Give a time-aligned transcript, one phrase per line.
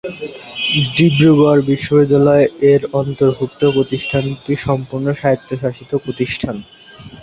[0.95, 6.55] ডিব্রুগড় বিশ্ববিদ্যালয়-এর অন্তর্ভুক্ত প্রতিষ্ঠানটি সম্পূর্ণ স্বায়ত্তশাসিত প্রতিষ্ঠান।